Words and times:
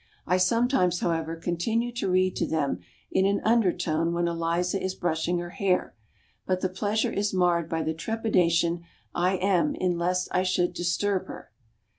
I 0.25 0.37
sometimes, 0.37 1.01
however, 1.01 1.35
continue 1.35 1.91
to 1.91 2.09
read 2.09 2.35
to 2.37 2.47
them 2.47 2.79
in 3.11 3.27
an 3.27 3.39
undertone 3.43 4.13
when 4.13 4.27
Eliza 4.27 4.81
is 4.81 4.95
brushing 4.95 5.37
her 5.37 5.51
hair. 5.51 5.93
But 6.47 6.61
the 6.61 6.69
pleasure 6.69 7.11
is 7.11 7.35
marred 7.35 7.69
by 7.69 7.83
the 7.83 7.93
trepidation 7.93 8.81
I 9.13 9.35
am 9.35 9.75
in 9.75 9.99
lest 9.99 10.27
I 10.31 10.41
should 10.41 10.73
disturb 10.73 11.27
her. 11.27 11.51